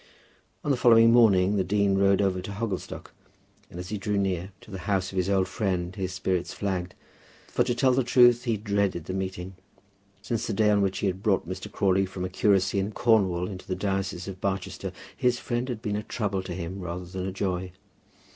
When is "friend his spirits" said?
5.47-6.55